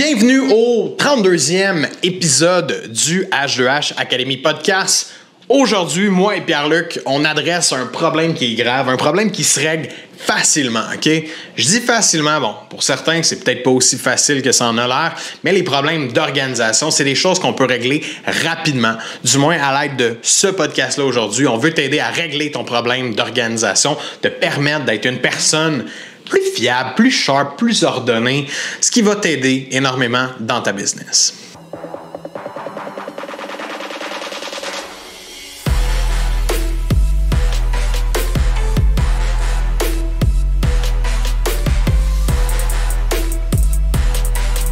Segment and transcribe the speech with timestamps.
[0.00, 5.12] Bienvenue au 32e épisode du H2H Academy Podcast.
[5.48, 9.58] Aujourd'hui, moi et Pierre-Luc, on adresse un problème qui est grave, un problème qui se
[9.58, 11.10] règle facilement, OK?
[11.56, 14.86] Je dis facilement, bon, pour certains, c'est peut-être pas aussi facile que ça en a
[14.86, 18.04] l'air, mais les problèmes d'organisation, c'est des choses qu'on peut régler
[18.44, 18.94] rapidement.
[19.24, 23.16] Du moins, à l'aide de ce podcast-là aujourd'hui, on veut t'aider à régler ton problème
[23.16, 25.86] d'organisation, te permettre d'être une personne
[26.28, 28.46] plus fiable, plus sharp, plus ordonné,
[28.80, 31.34] ce qui va t'aider énormément dans ta business.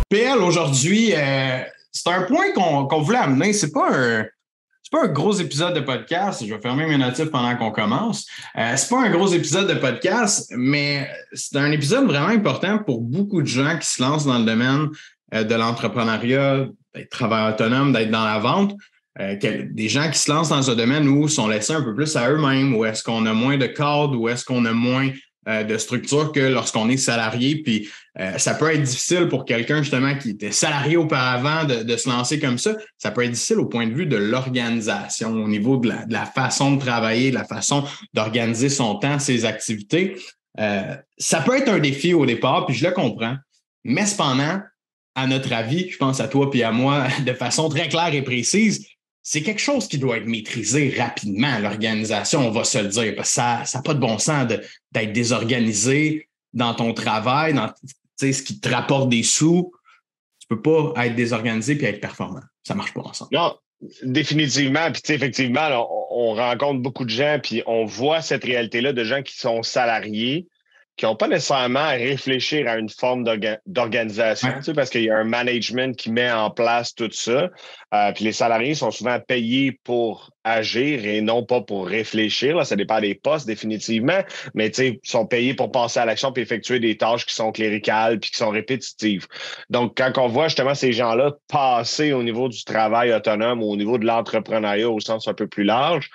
[0.08, 1.58] PL aujourd'hui, euh,
[1.90, 3.52] c'est un point qu'on voulait amener.
[3.52, 4.24] C'est pas un
[4.86, 6.46] c'est pas un gros épisode de podcast.
[6.46, 8.24] Je vais fermer mes notifs pendant qu'on commence.
[8.56, 13.00] Euh, c'est pas un gros épisode de podcast, mais c'est un épisode vraiment important pour
[13.00, 14.90] beaucoup de gens qui se lancent dans le domaine
[15.34, 18.76] euh, de l'entrepreneuriat, d'être travailleur autonome, d'être dans la vente.
[19.18, 19.34] Euh,
[19.72, 22.30] des gens qui se lancent dans ce domaine où sont laissés un peu plus à
[22.30, 25.10] eux-mêmes, où est-ce qu'on a moins de cadres, où est-ce qu'on a moins
[25.48, 27.62] euh, de structure que lorsqu'on est salarié.
[27.62, 32.08] Puis euh, ça peut être difficile pour quelqu'un justement qui était salarié auparavant de, se
[32.08, 32.74] lancer comme ça.
[32.98, 36.72] Ça peut être difficile au point de vue de l'organisation, au niveau de la, façon
[36.72, 40.16] de travailler, de la façon d'organiser son temps, ses activités.
[40.58, 43.36] Euh, ça peut être un défi au départ, puis je le comprends.
[43.84, 44.60] Mais cependant,
[45.14, 48.22] à notre avis, je pense à toi puis à moi de façon très claire et
[48.22, 48.84] précise,
[49.28, 53.64] c'est quelque chose qui doit être maîtrisé rapidement, l'organisation, on va se le dire, ça
[53.74, 57.72] n'a pas de bon sens d'être désorganisé dans ton travail, dans
[58.20, 59.72] ce qui te rapporte des sous.
[60.38, 62.42] Tu ne peux pas être désorganisé et être performant.
[62.62, 63.34] Ça ne marche pas ensemble.
[63.34, 63.56] Non,
[64.04, 64.92] définitivement.
[64.92, 69.24] Puis effectivement, on, on rencontre beaucoup de gens, puis on voit cette réalité-là de gens
[69.24, 70.46] qui sont salariés,
[70.96, 73.24] qui n'ont pas nécessairement à réfléchir à une forme
[73.66, 77.50] d'organisation, tu sais, parce qu'il y a un management qui met en place tout ça.
[77.94, 82.56] Euh, puis les salariés sont souvent payés pour agir et non pas pour réfléchir.
[82.56, 84.20] Là, ça dépend des postes, définitivement,
[84.54, 88.18] mais ils sont payés pour passer à l'action puis effectuer des tâches qui sont cléricales
[88.18, 89.26] puis qui sont répétitives.
[89.68, 93.76] Donc, quand on voit justement ces gens-là passer au niveau du travail autonome ou au
[93.76, 96.10] niveau de l'entrepreneuriat au sens un peu plus large,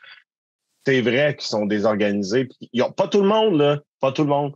[0.86, 2.47] c'est vrai qu'ils sont désorganisés.
[2.74, 4.53] Ils ont, pas tout le monde, là, pas tout le monde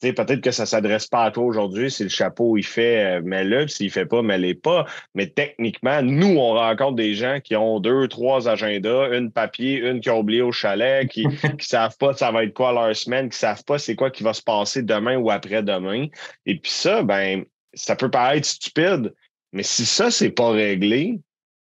[0.00, 1.90] peut-être que ça ne s'adresse pas à toi aujourd'hui.
[1.90, 3.68] Si le chapeau, il fait, euh, mets-le.
[3.68, 4.86] S'il ne fait pas, mets-le pas.
[5.14, 10.00] Mais techniquement, nous, on rencontre des gens qui ont deux, trois agendas, une papier, une
[10.00, 13.28] qui a oublié au chalet, qui ne savent pas ça va être quoi leur semaine,
[13.28, 16.06] qui ne savent pas c'est quoi qui va se passer demain ou après-demain.
[16.46, 17.44] Et puis ça, ben,
[17.74, 19.12] ça peut paraître stupide,
[19.52, 21.18] mais si ça, c'est pas réglé,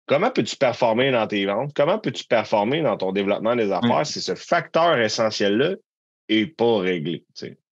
[0.08, 1.72] Comment peux-tu performer dans tes ventes?
[1.76, 5.78] Comment peux-tu performer dans ton développement des affaires si ce facteur essentiel-là
[6.30, 7.26] n'est pas réglé?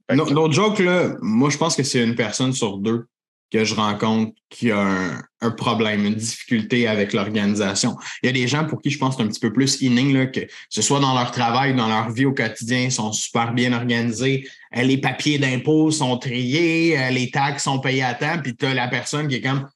[0.10, 3.06] L'autre joke, là, moi, je pense que c'est une personne sur deux
[3.54, 7.96] que je rencontre qui a un, problème, une difficulté avec l'organisation.
[8.24, 9.80] Il y a des gens pour qui je pense que c'est un petit peu plus
[9.82, 13.54] inning, que ce soit dans leur travail, dans leur vie au quotidien, ils sont super
[13.54, 14.48] bien organisés.
[14.76, 18.66] Euh, les papiers d'impôts sont triés, euh, les taxes sont payées à temps, puis tu
[18.66, 19.68] as la personne qui est comme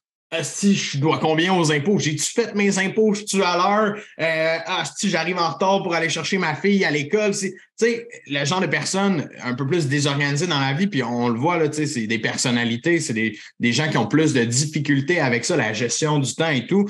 [0.42, 1.98] si je dois combien aux impôts?
[1.98, 3.14] J'ai-tu fait mes impôts?
[3.14, 3.96] Je suis à l'heure?
[4.20, 7.32] Euh, ah, si j'arrive en retard pour aller chercher ma fille à l'école.
[7.32, 11.28] Tu sais, le genre de personnes un peu plus désorganisées dans la vie, puis on
[11.28, 14.34] le voit, là, tu sais, c'est des personnalités, c'est des, des gens qui ont plus
[14.34, 16.86] de difficultés avec ça, la gestion du temps et tout.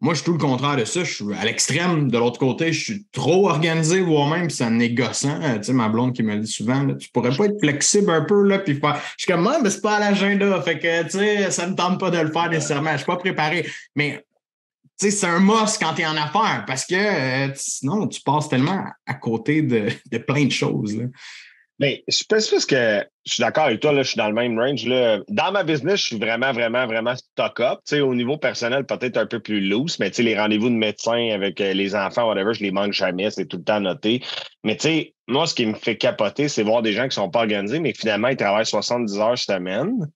[0.00, 1.02] Moi, je suis tout le contraire de ça.
[1.02, 2.08] Je suis à l'extrême.
[2.08, 5.40] De l'autre côté, je suis trop organisé, voire même, c'est négoçant.
[5.42, 8.10] Euh, tu sais, ma blonde qui me dit souvent, là, tu pourrais pas être flexible
[8.10, 9.00] un peu, là, puis faire.
[9.16, 10.62] Je suis comme, moi, mais c'est pas à l'agenda.
[10.62, 12.92] Fait que, tu sais, ça me tente pas de le faire nécessairement.
[12.92, 13.66] Je suis pas préparé.
[13.96, 14.24] Mais,
[15.00, 18.20] tu sais, c'est un must quand tu es en affaires parce que euh, sinon, tu
[18.20, 20.96] passes tellement à côté de, de plein de choses.
[21.78, 24.58] Mais je pense que je suis d'accord avec toi, là, je suis dans le même
[24.58, 24.84] range.
[24.86, 25.20] Là.
[25.28, 27.80] Dans ma business, je suis vraiment, vraiment, vraiment stock-up.
[27.92, 31.72] Au niveau personnel, peut-être un peu plus loose, mais les rendez-vous de médecin avec euh,
[31.74, 34.22] les enfants, whatever, je les manque jamais, c'est tout le temps noté.
[34.64, 37.30] Mais tu sais, moi, ce qui me fait capoter, c'est voir des gens qui sont
[37.30, 40.10] pas organisés, mais finalement, ils travaillent 70 heures semaine.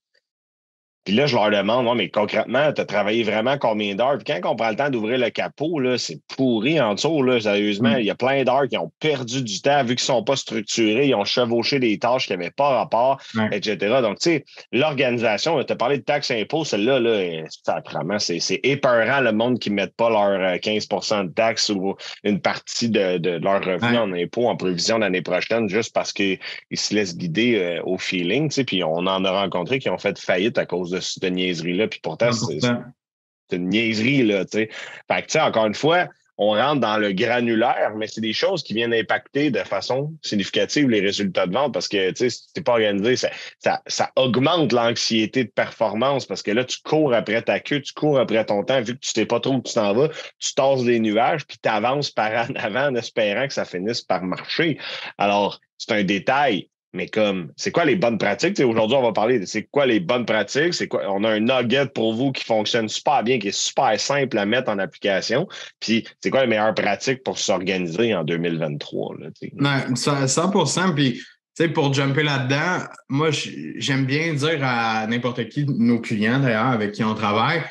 [1.05, 4.17] Puis là, je leur demande, mais concrètement, tu as travaillé vraiment combien d'heures?
[4.17, 7.41] Puis quand on prend le temps d'ouvrir le capot, là, c'est pourri en dessous, là,
[7.41, 7.91] sérieusement.
[7.91, 7.99] Mm.
[7.99, 10.35] Il y a plein d'heures qui ont perdu du temps vu qu'ils ne sont pas
[10.35, 13.21] structurés, ils ont chevauché des tâches qui n'avaient pas rapport,
[13.51, 13.77] etc.
[14.01, 17.43] Donc, tu sais, l'organisation, tu as parlé de taxes impôts, celle-là, là,
[17.91, 21.95] vraiment, c'est épeurant le monde qui ne met pas leur 15% euh, de taxes ou
[22.23, 26.39] une partie de, de leur revenu en impôts en prévision l'année prochaine juste parce qu'ils
[26.73, 28.49] se laissent guider euh, au feeling.
[28.49, 31.23] Tu sais, puis on en a rencontré qui ont fait faillite à cause de cette
[31.23, 31.87] niaiserie-là.
[31.87, 34.69] Puis pourtant, c'est une niaiserie, là, tu sais.
[35.11, 36.07] Fait que, tu sais, encore une fois,
[36.37, 40.89] on rentre dans le granulaire, mais c'est des choses qui viennent impacter de façon significative
[40.89, 43.29] les résultats de vente parce que tu sais, si tu pas organisé, ça,
[43.59, 47.93] ça, ça augmente l'anxiété de performance parce que là, tu cours après ta queue, tu
[47.93, 50.53] cours après ton temps, vu que tu sais pas trop où tu t'en vas, tu
[50.55, 54.23] tasses des nuages, puis tu avances par en avant en espérant que ça finisse par
[54.23, 54.79] marcher.
[55.17, 58.59] Alors, c'est un détail, mais comme, c'est quoi les bonnes pratiques?
[58.59, 60.75] Aujourd'hui, on va parler de c'est quoi les bonnes pratiques?
[60.75, 61.11] C'est quoi?
[61.11, 64.45] On a un nugget pour vous qui fonctionne super bien, qui est super simple à
[64.45, 65.47] mettre en application.
[65.79, 69.15] Puis, c'est quoi les meilleures pratiques pour s'organiser en 2023?
[69.19, 69.29] Là,
[69.87, 71.23] non, 100 Puis, tu
[71.55, 73.29] sais, pour jumper là-dedans, moi,
[73.77, 77.63] j'aime bien dire à n'importe qui, nos clients d'ailleurs, avec qui on travaille,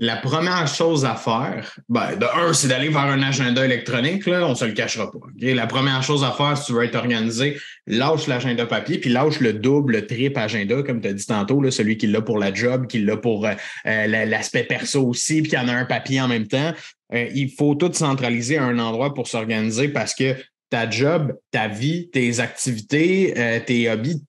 [0.00, 4.46] la première chose à faire, ben, de un, c'est d'aller vers un agenda électronique, là,
[4.46, 5.18] on se le cachera pas.
[5.40, 7.58] La première chose à faire, si tu veux être organisé,
[7.88, 11.60] lâche l'agenda papier, puis lâche le double, le triple agenda, comme tu as dit tantôt,
[11.60, 13.54] là, celui qui l'a pour la job, qui l'a pour euh,
[13.86, 16.72] euh, l'aspect perso aussi, puis il y en a un papier en même temps.
[17.12, 20.36] Euh, il faut tout centraliser à un endroit pour s'organiser parce que
[20.70, 24.22] ta job, ta vie, tes activités, tes hobbies,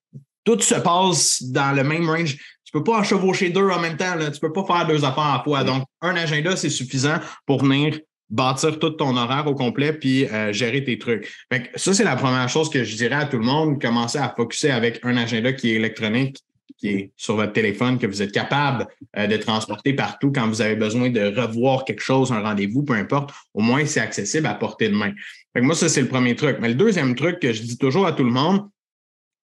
[0.45, 2.38] tout se passe dans le même range.
[2.69, 4.13] Tu peux pas en chevaucher deux en même temps.
[4.13, 4.30] Là.
[4.30, 5.63] Tu peux pas faire deux affaires à la fois.
[5.63, 7.16] Donc, un agenda, c'est suffisant
[7.48, 7.98] pour venir
[8.30, 11.27] bâtir tout ton horaire au complet puis euh, gérer tes trucs.
[11.51, 13.81] Fait ça, c'est la première chose que je dirais à tout le monde.
[13.81, 16.38] Commencez à focuser avec un agenda qui est électronique,
[16.77, 18.86] qui est sur votre téléphone, que vous êtes capable
[19.18, 22.94] euh, de transporter partout quand vous avez besoin de revoir quelque chose, un rendez-vous, peu
[22.94, 23.31] importe.
[23.56, 25.12] Au moins, c'est accessible à portée de main.
[25.54, 26.57] Fait moi, ça, c'est le premier truc.
[26.62, 28.69] Mais le deuxième truc que je dis toujours à tout le monde,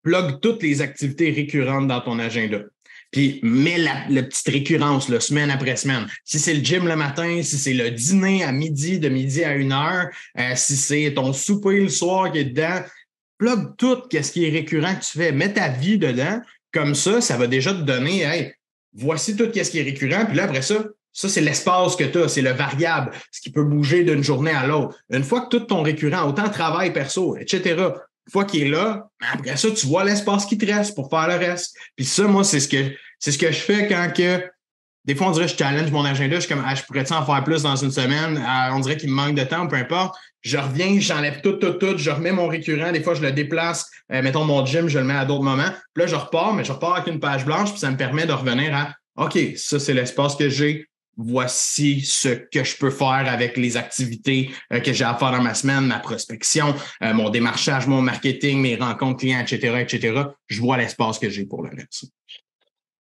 [0.03, 2.61] plug toutes les activités récurrentes dans ton agenda.
[3.13, 6.07] Puis mets la, petite récurrence, là, semaine après semaine.
[6.25, 9.55] Si c'est le gym le matin, si c'est le dîner à midi, de midi à
[9.55, 12.81] une heure, euh, si c'est ton souper le soir qui est dedans,
[13.37, 15.31] plug tout ce qui est récurrent que tu fais.
[15.31, 16.41] Mets ta vie dedans.
[16.73, 18.55] Comme ça, ça va déjà te donner, hey,
[18.95, 20.25] voici tout ce qui est récurrent.
[20.25, 20.83] Puis là, après ça,
[21.13, 24.53] ça, c'est l'espace que tu as, c'est le variable, ce qui peut bouger d'une journée
[24.53, 24.97] à l'autre.
[25.11, 27.77] Une fois que tout ton récurrent, autant travail perso, etc.,
[28.27, 31.11] une fois qu'il est là, ben, après ça, tu vois l'espace qui te reste pour
[31.11, 31.77] faire le reste.
[31.97, 34.43] Puis ça, moi, c'est ce que c'est ce que je fais quand que
[35.05, 36.37] des fois, on dirait que je challenge mon agenda.
[36.37, 38.41] Je suis comme, ah, je pourrais en faire plus dans une semaine?
[38.47, 40.17] Ah, on dirait qu'il me manque de temps, peu importe.
[40.43, 41.99] Je reviens, j'enlève tout, tout, tout.
[41.99, 42.93] Je remets mon récurrent.
[42.93, 43.91] Des fois, je le déplace.
[44.13, 45.71] Euh, mettons mon gym, je le mets à d'autres moments.
[45.95, 47.71] Puis là, je repars, mais je repars avec une page blanche.
[47.71, 50.87] Puis ça me permet de revenir à, OK, ça, c'est l'espace que j'ai
[51.17, 55.43] voici ce que je peux faire avec les activités euh, que j'ai à faire dans
[55.43, 60.23] ma semaine, ma prospection, euh, mon démarchage, mon marketing, mes rencontres clients, etc., etc.
[60.47, 62.07] Je vois l'espace que j'ai pour le reste.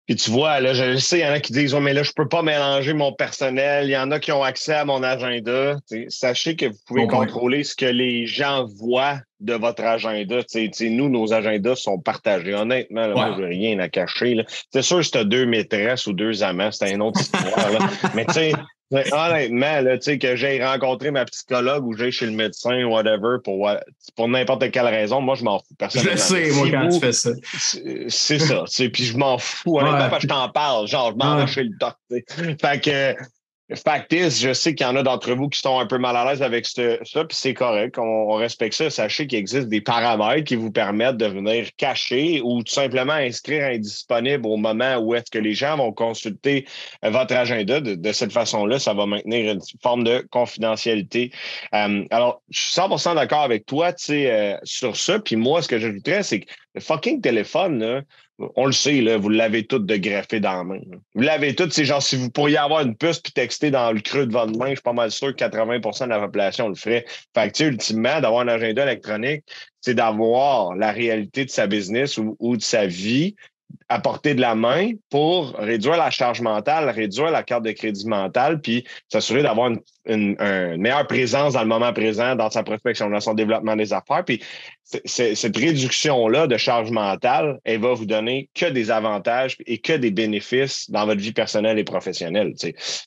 [0.09, 2.03] Puis tu vois, là, je sais, il y en a qui disent, oh, mais là,
[2.03, 3.89] je peux pas mélanger mon personnel.
[3.89, 5.77] Il y en a qui ont accès à mon agenda.
[6.09, 10.39] sachez que vous pouvez contrôler ce que les gens voient de votre agenda.
[10.81, 12.55] nous, nos agendas sont partagés.
[12.55, 14.43] Honnêtement, là, moi, je n'ai rien à cacher.
[14.73, 17.71] C'est sûr, si tu as deux maîtresses ou deux amants, c'est une autre histoire.
[17.71, 17.79] Là.
[18.15, 18.53] mais tu sais,
[18.91, 23.71] Honnêtement, là, que j'ai rencontré ma psychologue ou j'ai chez le médecin, whatever, pour,
[24.17, 25.75] pour n'importe quelle raison, moi, je m'en fous.
[25.79, 26.13] Personnellement.
[26.13, 27.31] Je sais, moi, quand tu fais ça.
[28.09, 28.65] C'est ça.
[28.93, 29.79] Puis je m'en fous.
[29.79, 30.21] Honnêtement, ouais.
[30.21, 30.89] je t'en parle.
[30.89, 31.95] Genre, je m'en vais chez le doc.
[32.61, 33.15] Fait que
[33.75, 36.25] Factis, je sais qu'il y en a d'entre vous qui sont un peu mal à
[36.25, 38.89] l'aise avec ça, puis c'est correct, on, respecte ça.
[38.89, 43.67] Sachez qu'il existe des paramètres qui vous permettent de venir cacher ou tout simplement inscrire
[43.67, 46.67] indisponible au moment où est-ce que les gens vont consulter
[47.05, 47.81] euh, votre agenda.
[47.81, 51.31] De, cette façon-là, ça va maintenir une forme de confidentialité.
[51.75, 55.19] Euh, alors, je suis 100% d'accord avec toi, euh, sur ça.
[55.19, 58.05] Puis moi, ce que j'ajouterais, c'est que le fucking téléphone,
[58.55, 60.81] on le sait, vous l'avez tout de greffé dans la main.
[61.15, 61.69] Vous l'avez tout.
[61.71, 64.57] C'est genre, si vous pourriez avoir une puce puis texter dans le creux de votre
[64.57, 67.05] main, je suis pas mal sûr que 80% de la population le ferait.
[67.35, 69.43] Fait que, tu sais, ultimement, d'avoir un agenda électronique,
[69.81, 73.35] c'est d'avoir la réalité de sa business ou de sa vie
[73.89, 78.07] à portée de la main pour réduire la charge mentale, réduire la carte de crédit
[78.07, 79.71] mentale, puis s'assurer d'avoir
[80.07, 80.37] une,
[80.77, 84.25] meilleure présence dans le moment présent, dans sa prospection, dans son développement des affaires.
[84.25, 84.43] Puis
[85.05, 90.11] cette réduction-là de charge mentale, elle va vous donner que des avantages et que des
[90.11, 92.55] bénéfices dans votre vie personnelle et professionnelle.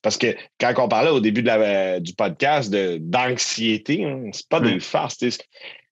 [0.01, 4.59] Parce que quand on parlait au début de la, du podcast d'anxiété, hein, c'est pas
[4.59, 5.17] des farces.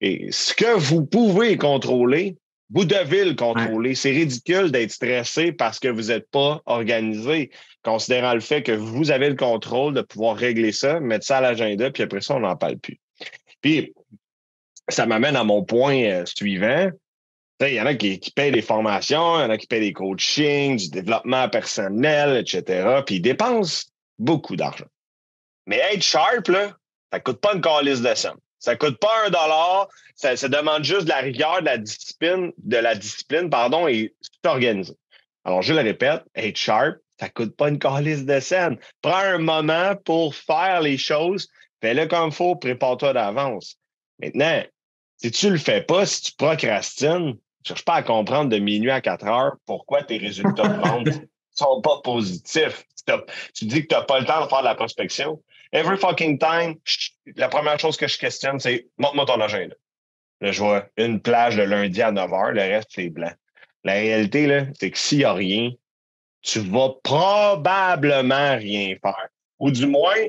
[0.02, 2.38] Et ce que vous pouvez contrôler,
[2.72, 3.96] vous devez le contrôler.
[3.96, 7.52] C'est ridicule d'être stressé parce que vous n'êtes pas organisé,
[7.84, 11.42] considérant le fait que vous avez le contrôle de pouvoir régler ça, mettre ça à
[11.42, 13.00] l'agenda, puis après ça, on n'en parle plus.
[13.62, 13.94] Puis,
[14.88, 16.90] ça m'amène à mon point euh, suivant.
[17.62, 19.82] Il y en a qui, qui, payent des formations, il y en a qui payent
[19.82, 23.02] des coachings, du développement personnel, etc.
[23.06, 24.86] Puis ils dépensent beaucoup d'argent.
[25.66, 26.78] Mais être sharp, là,
[27.12, 28.40] ça ne coûte pas une calice de somme.
[28.60, 29.88] Ça coûte pas un dollar.
[30.16, 34.14] Ça, demande juste de la rigueur, de la discipline, de la discipline, pardon, et
[34.44, 34.96] s'organiser.
[35.46, 38.78] Alors, je le répète, être sharp, ça coûte pas une calice de scène.
[39.02, 41.48] Prends un moment pour faire les choses,
[41.82, 43.78] fais-le comme il faut, prépare-toi d'avance.
[44.20, 44.64] Maintenant,
[45.18, 49.02] si tu le fais pas, si tu procrastines, cherche pas à comprendre de minuit à
[49.02, 51.08] 4 heures pourquoi tes résultats de vente
[51.52, 52.86] sont pas positifs.
[53.54, 55.42] Tu dis que tu n'as pas le temps de faire de la prospection.
[55.72, 56.76] Every fucking time,
[57.36, 59.76] la première chose que je questionne, c'est montre-moi ton agenda.
[60.42, 63.32] Là, je vois une plage de lundi à 9 heures, le reste, c'est blanc.
[63.84, 65.72] La réalité, là, c'est que s'il n'y a rien,
[66.42, 69.28] tu vas probablement rien faire.
[69.60, 70.28] Ou du moins,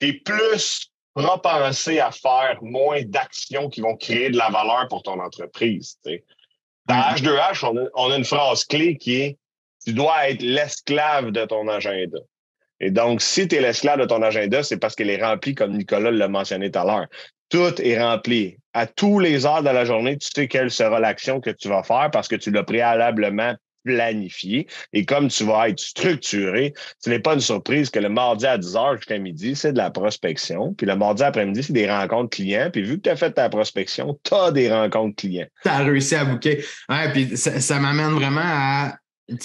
[0.00, 5.02] tu es plus propensé à faire moins d'actions qui vont créer de la valeur pour
[5.02, 5.98] ton entreprise.
[6.86, 7.88] Dans H2H, mm-hmm.
[7.94, 9.38] on a, une phrase clé qui est
[9.84, 12.18] Tu dois être l'esclave de ton agenda.
[12.80, 15.76] Et donc, si tu es l'esclave de ton agenda, c'est parce qu'elle est remplie, comme
[15.76, 17.06] Nicolas l'a mentionné tout à l'heure.
[17.48, 18.56] Tout est rempli.
[18.72, 21.82] À tous les heures de la journée, tu sais quelle sera l'action que tu vas
[21.82, 23.54] faire parce que tu l'as préalablement
[23.84, 24.66] planifié.
[24.92, 28.58] Et comme tu vas être structuré, ce n'est pas une surprise que le mardi à
[28.58, 30.74] 10 h jusqu'à midi, c'est de la prospection.
[30.74, 32.70] Puis le mardi après-midi, c'est des rencontres clients.
[32.72, 35.46] Puis vu que tu as fait ta prospection, tu as des rencontres clients.
[35.62, 36.64] Tu as réussi à bouquer.
[36.88, 38.94] Ouais, puis ça, m'amène vraiment à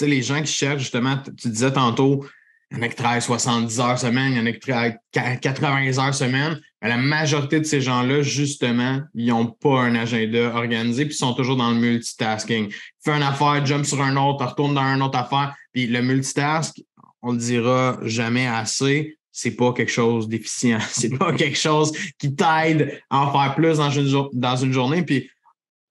[0.00, 2.24] les gens qui cherchent justement, tu disais tantôt,
[2.70, 4.98] il y en a qui travaillent 70 heures semaine, il y en a qui travaillent
[5.12, 6.60] 80 heures semaine.
[6.80, 11.34] la majorité de ces gens-là, justement, ils n'ont pas un agenda organisé puis ils sont
[11.34, 12.72] toujours dans le multitasking.
[13.04, 15.54] Fais une affaire, jump sur un autre, retourne dans une autre affaire.
[15.72, 16.80] Puis le multitask,
[17.22, 20.78] on le dira jamais assez, c'est pas quelque chose d'efficient.
[20.90, 25.02] C'est pas quelque chose qui t'aide à en faire plus dans une, dans une journée.
[25.02, 25.30] Puis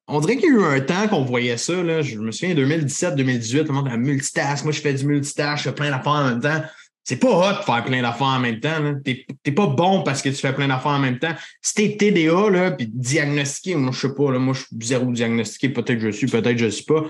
[0.09, 1.73] on dirait qu'il y a eu un temps qu'on voyait ça.
[2.01, 4.63] Je me souviens, 2017-2018, le monde a multitask.
[4.63, 6.61] Moi, je fais du multitask, je fais plein d'affaires en même temps.
[7.03, 8.95] C'est pas hot de faire plein d'affaires en même temps.
[9.03, 11.33] T'es pas bon parce que tu fais plein d'affaires en même temps.
[11.61, 15.69] Si t'es TDA, puis diagnostiqué, moi, je sais pas, moi, je suis zéro diagnostiqué.
[15.69, 17.05] Peut-être que je suis, peut-être je suis pas.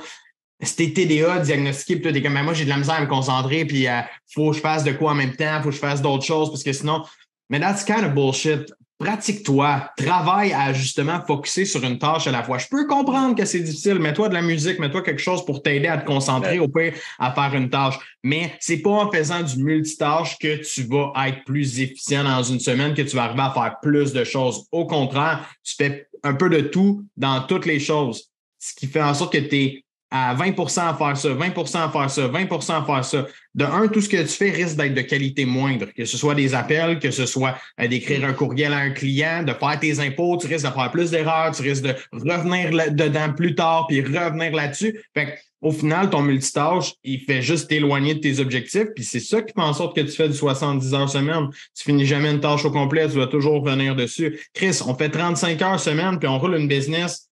[0.62, 3.63] Si t'es TDA, diagnostiqué, puis t'es comme, moi, j'ai de la misère à me concentrer,
[3.65, 4.01] puis il euh,
[4.34, 6.50] faut que je fasse de quoi en même temps, faut que je fasse d'autres choses,
[6.50, 7.03] parce que sinon,
[7.50, 12.44] mais that's kind of bullshit pratique-toi, travaille à justement focuser sur une tâche à la
[12.44, 12.58] fois.
[12.58, 15.88] Je peux comprendre que c'est difficile, mets-toi de la musique, mets-toi quelque chose pour t'aider
[15.88, 17.96] à te concentrer au pire à faire une tâche.
[18.24, 22.60] Mais c'est pas en faisant du multitâche que tu vas être plus efficient dans une
[22.60, 24.65] semaine, que tu vas arriver à faire plus de choses.
[24.72, 28.29] Au contraire, tu fais un peu de tout dans toutes les choses,
[28.60, 31.89] ce qui fait en sorte que tu es à 20% à faire ça, 20% à
[31.89, 33.28] faire ça, 20% à faire ça.
[33.56, 36.36] De un, tout ce que tu fais risque d'être de qualité moindre, que ce soit
[36.36, 40.00] des appels, que ce soit euh, d'écrire un courriel à un client, de faire tes
[40.00, 44.01] impôts, tu risques de faire plus d'erreurs, tu risques de revenir dedans plus tard, puis
[44.01, 45.00] revenir là-dessus.
[45.16, 49.42] Fait au final, ton multitâche, il fait juste t'éloigner de tes objectifs, puis c'est ça
[49.42, 51.50] qui fait en sorte que tu fais du 70 heures semaine.
[51.75, 54.39] Tu finis jamais une tâche au complet, tu dois toujours revenir dessus.
[54.54, 57.28] Chris, on fait 35 heures semaine, puis on roule une business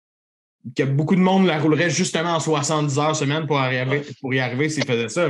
[0.76, 4.40] que beaucoup de monde la roulerait justement en 70 heures semaine pour, arriver, pour y
[4.40, 5.30] arriver s'ils faisaient ça.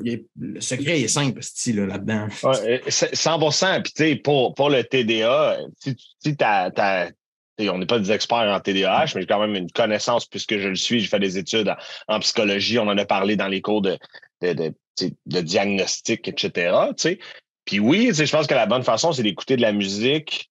[0.00, 1.40] le secret est simple,
[1.74, 2.28] là, là-dedans.
[2.88, 6.36] 100 Puis, pour, pour le TDA, si, si
[7.60, 10.68] on n'est pas des experts en TDAH, mais j'ai quand même une connaissance puisque je
[10.68, 11.00] le suis.
[11.00, 11.72] J'ai fait des études
[12.08, 12.78] en, psychologie.
[12.78, 13.96] On en a parlé dans les cours de,
[14.42, 14.74] de,
[15.26, 16.76] de, diagnostic, etc.
[17.64, 20.50] Puis oui, je pense que la bonne façon, c'est d'écouter de la musique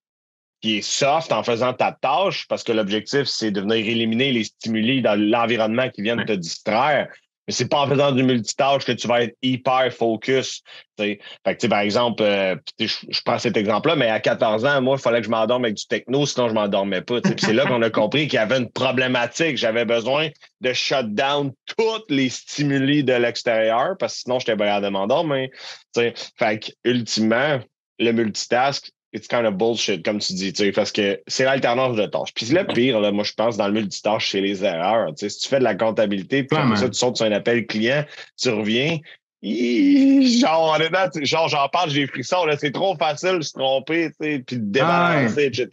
[0.64, 4.46] qui est soft en faisant ta tâche, parce que l'objectif, c'est de venir éliminer les
[4.46, 7.10] stimuli dans l'environnement qui viennent te distraire.
[7.46, 10.64] Mais c'est pas en faisant du multitâche que tu vas être hyper focus.
[10.98, 15.02] Fait que, par exemple, euh, je, prends cet exemple-là, mais à 14 ans, moi, il
[15.02, 17.20] fallait que je m'endorme avec du techno, sinon je m'endormais pas.
[17.38, 19.58] c'est là qu'on a compris qu'il y avait une problématique.
[19.58, 20.30] J'avais besoin
[20.62, 25.50] de shut down tous les stimuli de l'extérieur, parce que sinon, j'étais bien à m'endormir.
[25.94, 26.14] Fait
[26.60, 27.60] que, ultimement,
[28.00, 32.34] le multitask, it's kind of bullshit, comme tu dis, parce que c'est l'alternance de tâches.
[32.34, 35.12] Puis le pire, là, moi, je pense, dans le multitâche, c'est les erreurs.
[35.16, 38.04] Si tu fais de la comptabilité, puis comme ça, tu sautes sur un appel client,
[38.42, 38.98] tu reviens,
[39.44, 40.78] genre,
[41.22, 42.38] genre, j'en parle, j'ai pris ça.
[42.58, 45.68] C'est trop facile de se tromper, puis de débalancer, etc.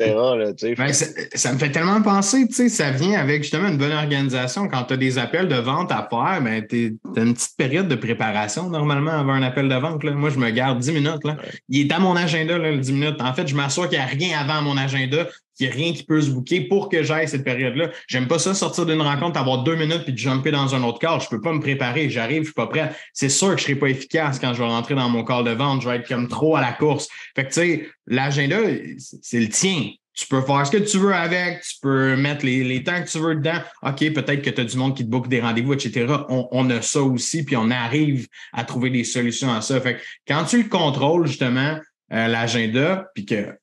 [0.76, 4.66] Ben, ça, me fait tellement penser, tu sais, ça vient avec justement une bonne organisation.
[4.66, 7.86] Quand tu as des appels de vente à faire, ben, tu as une petite période
[7.86, 10.02] de préparation normalement avant un appel de vente.
[10.02, 10.12] Là.
[10.12, 11.24] Moi, je me garde 10 minutes.
[11.24, 11.36] Là.
[11.68, 13.20] Il est à mon agenda, là, le 10 minutes.
[13.20, 15.26] En fait, je m'assure qu'il n'y a rien avant mon agenda
[15.60, 17.90] qu'il n'y a rien qui peut se bouquer pour que j'aille cette période-là.
[18.08, 20.98] J'aime pas ça, sortir d'une rencontre, avoir deux minutes puis de jumper dans un autre
[20.98, 21.20] call.
[21.20, 22.08] Je peux pas me préparer.
[22.08, 22.92] J'arrive, je suis pas prêt.
[23.12, 25.50] C'est sûr que je serai pas efficace quand je vais rentrer dans mon call de
[25.50, 25.82] vente.
[25.82, 27.08] Je vais être comme trop à la course.
[27.36, 28.56] Fait que, tu sais, l'agenda,
[28.98, 29.90] c'est le tien.
[30.14, 33.18] Tu peux faire ce que tu veux avec, tu peux mettre les, temps que tu
[33.18, 33.60] veux dedans.
[33.82, 36.06] OK, peut-être que tu as du monde qui te boucle des rendez-vous, etc.
[36.28, 39.80] On, a ça aussi, puis on arrive à trouver des solutions à ça.
[39.80, 41.78] Fait que quand tu le contrôles, justement,
[42.12, 43.54] euh, l'agenda, puis que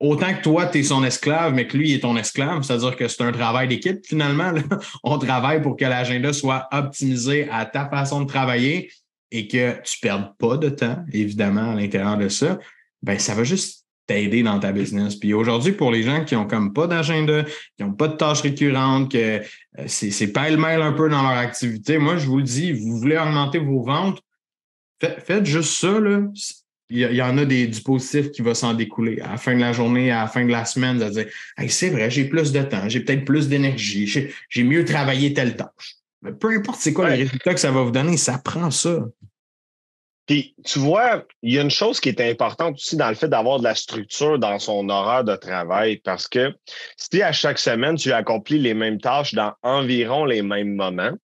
[0.00, 3.06] autant que toi, tu es son esclave, mais que lui est ton esclave, c'est-à-dire que
[3.06, 4.52] c'est un travail d'équipe finalement.
[5.04, 8.90] On travaille pour que l'agenda soit optimisé à ta façon de travailler
[9.30, 12.58] et que tu ne perdes pas de temps, évidemment, à l'intérieur de ça.
[13.02, 15.14] Ben, ça va juste t'aider dans ta business.
[15.14, 17.44] Puis aujourd'hui, pour les gens qui ont comme pas d'agenda,
[17.76, 19.38] qui n'ont pas de tâches récurrentes, que
[19.78, 23.16] euh, c'est pêle-mêle un peu dans leur activité, moi, je vous le dis, vous voulez
[23.16, 24.20] augmenter vos ventes,
[25.00, 25.96] faites, juste ça.
[26.90, 29.20] Il y, en a des, du positif qui va s'en découler.
[29.20, 31.26] À la fin de la journée, à la fin de la semaine, de dire
[31.68, 34.06] c'est vrai, j'ai plus de temps, j'ai peut-être plus d'énergie,
[34.48, 35.96] j'ai mieux travaillé telle tâche.
[36.22, 39.04] Mais peu importe c'est quoi le résultat que ça va vous donner, ça prend ça.
[40.26, 43.26] Puis, tu vois, il y a une chose qui est importante aussi dans le fait
[43.26, 46.54] d'avoir de la structure dans son horaire de travail parce que
[46.96, 51.16] si à chaque semaine, tu accomplis les mêmes tâches dans environ les mêmes moments,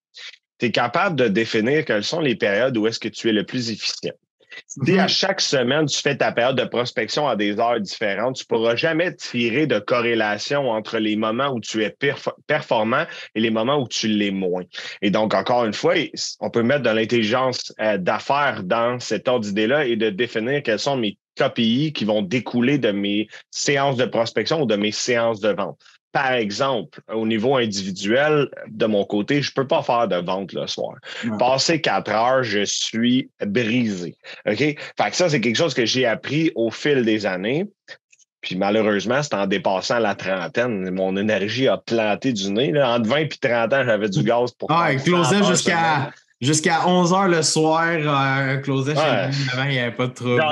[0.58, 3.44] tu es capable de définir quelles sont les périodes où est-ce que tu es le
[3.44, 4.14] plus efficient.
[4.66, 5.08] Si à mhm.
[5.08, 8.76] chaque semaine, tu fais ta période de prospection à des heures différentes, tu ne pourras
[8.76, 11.94] jamais tirer de corrélation entre les moments où tu es
[12.46, 14.64] performant et les moments où tu l'es moins.
[15.02, 15.94] Et donc, encore une fois,
[16.40, 20.78] on peut mettre de l'intelligence euh, d'affaires dans cet ordre d'idée-là et de définir quels
[20.78, 25.40] sont mes KPI qui vont découler de mes séances de prospection ou de mes séances
[25.40, 25.78] de vente
[26.16, 30.54] par exemple, au niveau individuel, de mon côté, je ne peux pas faire de vente
[30.54, 30.94] le soir.
[31.38, 34.16] Passer quatre heures, je suis brisé.
[34.48, 34.56] OK?
[34.56, 34.76] Fait
[35.10, 37.66] que ça, c'est quelque chose que j'ai appris au fil des années.
[38.40, 40.88] Puis malheureusement, c'est en dépassant la trentaine.
[40.90, 42.72] Mon énergie a planté du nez.
[42.72, 42.96] Là.
[42.96, 44.70] Entre 20 et 30 ans, j'avais du gaz pour.
[44.72, 49.94] Ah, closait jusqu'à jusqu'à 11 h le soir, euh, closait chez avant, il n'y avait
[49.94, 50.42] pas de trouble.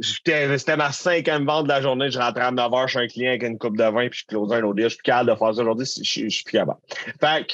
[0.00, 2.10] C'était ma cinquième vente de la journée.
[2.10, 4.26] Je rentrais à 9 h chez un client avec une coupe de vin, puis je
[4.26, 5.86] closais un autre Je suis plus capable de faire ça aujourd'hui.
[5.86, 6.80] Je, je, suis plus capable.
[7.20, 7.46] Fait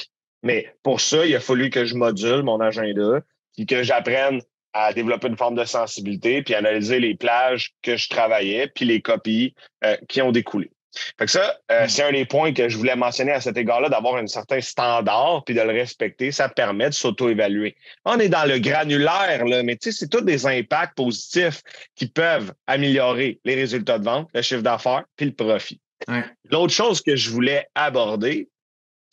[0.42, 3.20] mais pour ça, il a fallu que je module mon agenda,
[3.54, 4.40] puis que j'apprenne
[4.72, 9.02] à développer une forme de sensibilité, puis analyser les plages que je travaillais, puis les
[9.02, 10.70] copies euh, qui ont découlé.
[11.18, 11.88] Fait que ça, euh, hmm.
[11.88, 15.44] c'est un des points que je voulais mentionner à cet égard-là, d'avoir un certain standard
[15.44, 16.32] puis de le respecter.
[16.32, 17.76] Ça permet de s'auto-évaluer.
[18.04, 21.62] On est dans le granulaire, là, mais tu sais, c'est tous des impacts positifs
[21.94, 25.80] qui peuvent améliorer les résultats de vente, le chiffre d'affaires puis le profit.
[26.50, 28.49] L'autre chose que je voulais aborder,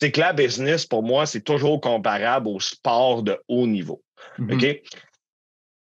[0.00, 4.02] c'est que la business, pour moi, c'est toujours comparable au sport de haut niveau.
[4.38, 4.54] Mm-hmm.
[4.54, 4.82] OK?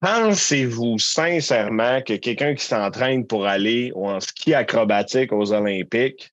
[0.05, 6.31] Pensez-vous sincèrement que quelqu'un qui s'entraîne pour aller en ski acrobatique aux Olympiques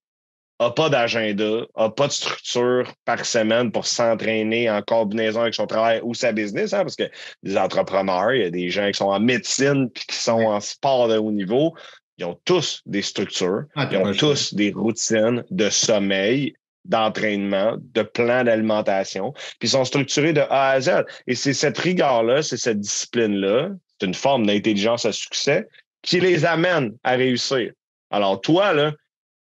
[0.60, 5.68] n'a pas d'agenda, n'a pas de structure par semaine pour s'entraîner en combinaison avec son
[5.68, 7.10] travail ou sa business, hein, parce que
[7.44, 10.60] des entrepreneurs, il y a des gens qui sont en médecine puis qui sont en
[10.60, 11.74] sport de haut niveau,
[12.18, 16.56] ils ont tous des structures, ah, ils ont tous des routines de sommeil,
[16.86, 21.04] d'entraînement, de plan d'alimentation, puis ils sont structurés de A à Z.
[21.28, 25.68] Et c'est cette rigueur-là, c'est cette discipline-là, c'est une forme d'intelligence à succès
[26.02, 27.72] qui les amène à réussir.
[28.10, 28.94] Alors, toi, là,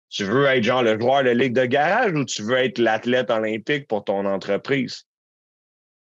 [0.09, 3.29] tu veux être genre le joueur de ligue de garage ou tu veux être l'athlète
[3.29, 5.05] olympique pour ton entreprise?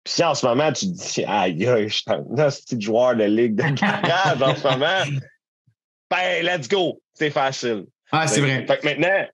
[0.03, 3.23] Puis si en ce moment, tu te dis, aïe, je suis un petit joueur de
[3.23, 5.19] ligue de garage en ce moment,
[6.11, 7.85] ben, let's go, c'est facile.
[8.11, 8.65] Ah, c'est vrai.
[8.67, 9.25] Fait que maintenant,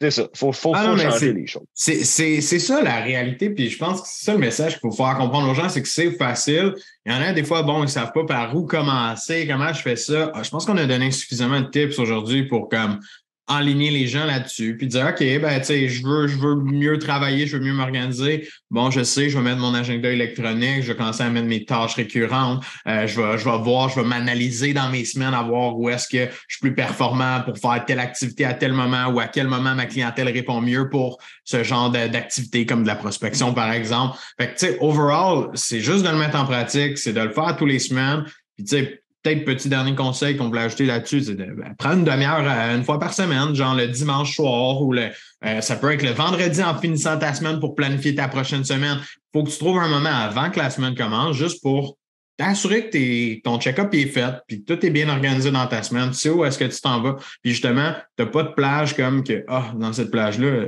[0.00, 0.28] c'est ça.
[0.32, 1.64] Il faut, faut, ah changer les choses.
[1.74, 3.50] C'est ça la réalité.
[3.50, 5.82] Puis je pense que c'est ça le message qu'il faut faire comprendre aux gens, c'est
[5.82, 6.74] que c'est facile.
[7.04, 9.72] Il y en a des fois, bon, ils ne savent pas par où commencer, comment
[9.72, 10.30] je fais ça.
[10.34, 13.00] Ah, je pense qu'on a donné suffisamment de tips aujourd'hui pour comme
[13.48, 16.98] enligner les gens là-dessus, puis dire OK, ben, tu sais, je veux, je veux mieux
[16.98, 18.48] travailler, je veux mieux m'organiser.
[18.70, 21.64] Bon, je sais, je vais mettre mon agenda électronique, je vais commencer à mettre mes
[21.64, 25.42] tâches récurrentes, euh, je, vais, je vais voir, je vais m'analyser dans mes semaines à
[25.42, 29.06] voir où est-ce que je suis plus performant pour faire telle activité à tel moment
[29.06, 32.96] ou à quel moment ma clientèle répond mieux pour ce genre d'activité comme de la
[32.96, 34.18] prospection, par exemple.
[34.38, 37.32] Fait que, tu sais, overall, c'est juste de le mettre en pratique, c'est de le
[37.32, 38.24] faire tous les semaines.
[38.56, 41.98] Puis, tu sais, peut-être petit dernier conseil qu'on voulait ajouter là-dessus, c'est de ben, prendre
[41.98, 45.08] une demi-heure euh, une fois par semaine, genre le dimanche soir ou le,
[45.44, 48.98] euh, ça peut être le vendredi en finissant ta semaine pour planifier ta prochaine semaine.
[49.00, 51.98] Il faut que tu trouves un moment avant que la semaine commence, juste pour
[52.38, 56.10] t'assurer que ton check-up est fait, puis tout est bien organisé dans ta semaine.
[56.10, 57.16] Tu sais où est-ce que tu t'en vas.
[57.42, 60.66] Puis justement, tu n'as pas de plage comme que, ah, dans cette plage-là,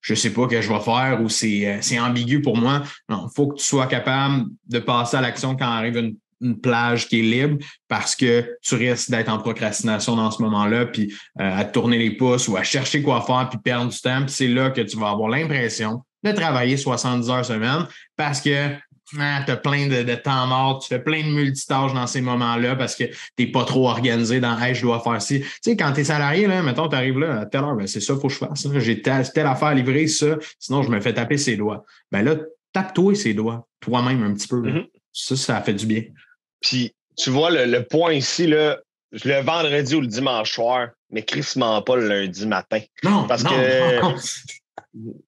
[0.00, 2.82] je ne sais pas ce que je vais faire ou euh, c'est ambigu pour moi.
[3.10, 6.60] Non, il faut que tu sois capable de passer à l'action quand arrive une une
[6.60, 11.12] plage qui est libre parce que tu risques d'être en procrastination dans ce moment-là, puis
[11.40, 14.26] euh, à tourner les pouces ou à chercher quoi faire, puis perdre du temps.
[14.28, 18.70] C'est là que tu vas avoir l'impression de travailler 70 heures semaine parce que
[19.18, 22.74] ah, tu as plein de, temps mort, tu fais plein de multitâches dans ces moments-là
[22.74, 25.40] parce que tu n'es pas trop organisé dans Hey, je dois faire ci.
[25.40, 27.86] Tu sais, quand tu es salarié, là, mettons, tu arrives là à telle heure, ben,
[27.86, 28.66] c'est ça, il faut que je fasse.
[28.78, 31.84] J'ai telle, telle, affaire à livrer, ça, sinon je me fais taper ses doigts.
[32.10, 32.36] Ben là,
[32.72, 34.62] tape-toi ses doigts, toi-même un petit peu.
[34.62, 34.86] Mm-hmm.
[35.14, 36.02] Ça, ça fait du bien.
[36.60, 38.78] Puis, tu vois, le, point ici, là,
[39.12, 42.80] le vendredi ou le dimanche soir, mais crissement pas le lundi matin.
[43.02, 43.50] Non, parce que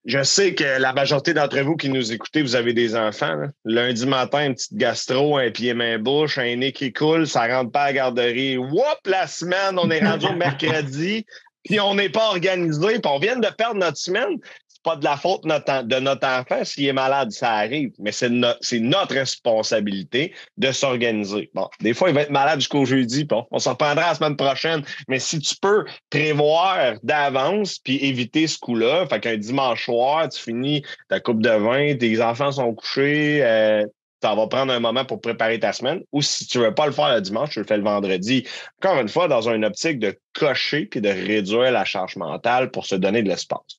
[0.05, 3.47] je sais que la majorité d'entre vous qui nous écoutez, vous avez des enfants.
[3.65, 7.73] Lundi matin, une petite gastro, un pied main bouche, un nez qui coule, ça rentre
[7.73, 8.57] pas à la garderie.
[8.57, 11.27] Whoop, la semaine, on est rendu au mercredi,
[11.65, 14.39] puis on n'est pas organisé, puis on vient de perdre notre semaine
[14.87, 16.65] pas de la faute de notre enfant.
[16.65, 21.51] S'il est malade, ça arrive, mais c'est notre responsabilité de s'organiser.
[21.55, 24.37] Bon, des fois, il va être malade jusqu'au jeudi, bon, on s'en reprendra la semaine
[24.37, 24.85] prochaine.
[25.09, 30.41] Mais si tu peux prévoir d'avance puis éviter ce coup-là, fait qu'un dimanche soir, tu
[30.41, 33.85] finis ta coupe de vin, tes enfants sont couchés, euh,
[34.23, 36.03] ça va prendre un moment pour préparer ta semaine.
[36.13, 38.47] Ou si tu ne veux pas le faire le dimanche, tu le fais le vendredi.
[38.83, 42.87] Encore une fois, dans une optique de cocher puis de réduire la charge mentale pour
[42.87, 43.79] se donner de l'espace.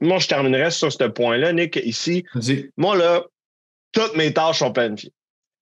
[0.00, 2.24] Moi, je terminerai sur ce point-là, Nick, ici.
[2.76, 3.24] Moi, là,
[3.92, 5.12] toutes mes tâches sont planifiées.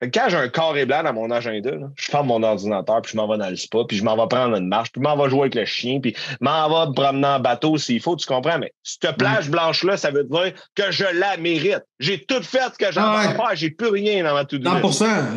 [0.03, 3.27] Quand j'ai un carré blanc dans mon agenda, je ferme mon ordinateur, puis je m'en
[3.27, 5.31] vais dans le spa, puis je m'en vais prendre une marche, puis je m'en vais
[5.31, 8.27] jouer avec le chien, puis je m'en vais me promener en bateau s'il faut, tu
[8.27, 8.59] comprends?
[8.59, 11.83] Mais cette plage blanche-là, ça veut dire que je la mérite.
[11.99, 14.59] J'ai tout fait ce que j'ai ah faire, j'ai plus rien dans ma tout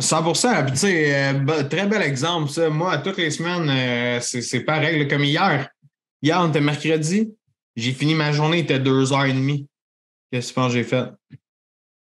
[0.34, 2.68] 100 Puis tu sais, euh, très bel exemple, ça.
[2.68, 5.70] Moi, toutes les semaines, euh, c'est pareil, comme hier.
[6.20, 7.32] Hier, on était mercredi,
[7.76, 9.66] j'ai fini ma journée, il était 2h30.
[10.30, 11.06] Qu'est-ce que j'ai fait?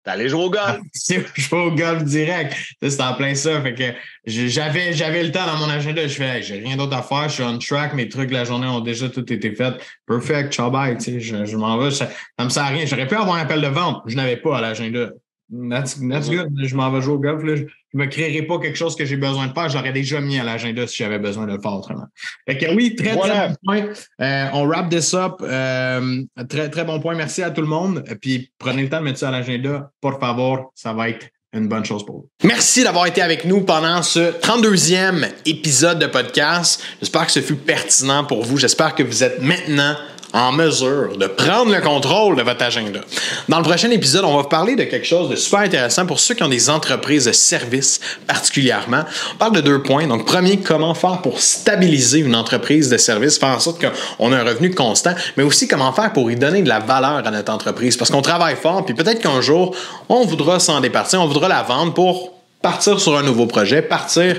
[0.09, 0.79] T'allais jouer au golf.
[1.11, 2.57] je joue au golf direct.
[2.81, 3.61] C'est en plein ça.
[3.61, 3.93] Fait que
[4.25, 6.07] j'avais, j'avais le temps dans mon agenda.
[6.07, 7.29] Je fais, j'ai rien d'autre à faire.
[7.29, 7.93] Je suis on track.
[7.93, 9.75] Mes trucs de la journée ont déjà tout été faits.
[10.07, 10.55] Perfect.
[10.55, 10.97] Ciao, bye.
[10.99, 11.91] je, je m'en vais.
[11.91, 12.87] Ça, ça me sert à rien.
[12.87, 14.03] J'aurais pu avoir un appel de vente.
[14.07, 15.11] Je n'avais pas à l'agenda.
[15.51, 16.53] That's, good.
[16.63, 17.43] Je m'en vais jouer au golf.
[17.43, 17.57] Là.
[17.57, 17.63] Je
[17.95, 19.69] ne me créerai pas quelque chose que j'ai besoin de faire.
[19.71, 22.07] J'aurais déjà mis à l'agenda si j'avais besoin de le faire autrement.
[22.47, 23.85] Fait que oui, très, très bon point.
[24.21, 25.37] Euh, on wrap this up.
[25.41, 27.15] Euh, très, très bon point.
[27.15, 28.05] Merci à tout le monde.
[28.21, 29.91] Puis prenez le temps de mettre ça à l'agenda.
[30.03, 32.29] Por favor, ça va être une bonne chose pour vous.
[32.45, 36.83] Merci d'avoir été avec nous pendant ce 32e épisode de podcast.
[37.01, 38.59] J'espère que ce fut pertinent pour vous.
[38.59, 39.97] J'espère que vous êtes maintenant
[40.33, 43.01] en mesure de prendre le contrôle de votre agenda.
[43.49, 46.21] Dans le prochain épisode, on va vous parler de quelque chose de super intéressant pour
[46.21, 49.05] ceux qui ont des entreprises de services particulièrement.
[49.35, 50.07] On parle de deux points.
[50.07, 54.37] Donc, premier, comment faire pour stabiliser une entreprise de services, faire en sorte qu'on a
[54.37, 57.53] un revenu constant, mais aussi comment faire pour y donner de la valeur à notre
[57.53, 57.97] entreprise.
[57.97, 59.75] Parce qu'on travaille fort, puis peut-être qu'un jour,
[60.09, 64.37] on voudra s'en départir, on voudra la vendre pour partir sur un nouveau projet, partir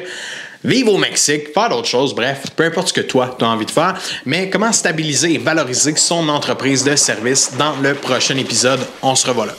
[0.64, 3.66] vivre au Mexique, faire d'autres choses, bref, peu importe ce que toi, tu as envie
[3.66, 8.80] de faire, mais comment stabiliser et valoriser son entreprise de service dans le prochain épisode?
[9.02, 9.56] On se revoit là.